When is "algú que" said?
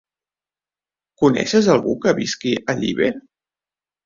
1.75-2.15